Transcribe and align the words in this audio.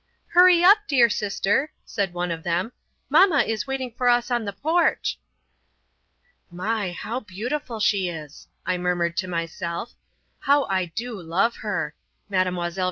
"Hurry 0.29 0.63
up, 0.63 0.79
dear 0.87 1.09
sister," 1.11 1.71
said 1.85 2.11
one 2.11 2.31
of 2.31 2.41
them, 2.41 2.71
"Mama 3.07 3.43
is 3.43 3.67
waiting 3.67 3.93
for 3.95 4.09
us 4.09 4.31
on 4.31 4.45
the 4.45 4.51
porch." 4.51 5.19
"My! 6.49 6.91
How 6.91 7.19
beautiful 7.19 7.79
she 7.79 8.09
is," 8.09 8.47
I 8.65 8.79
murmured 8.79 9.15
to 9.17 9.27
myself. 9.27 9.93
"How 10.39 10.63
I 10.63 10.85
do 10.85 11.13
love 11.21 11.57
her! 11.57 11.93
Mlle. 12.31 12.71